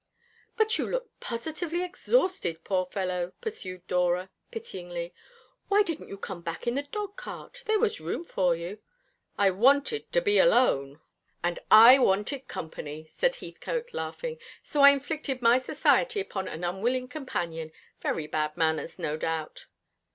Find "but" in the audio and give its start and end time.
0.57-0.79